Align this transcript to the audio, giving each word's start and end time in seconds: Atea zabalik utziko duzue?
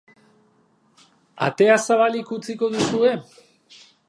Atea 1.49 1.75
zabalik 1.89 2.35
utziko 2.39 2.75
duzue? 2.79 3.17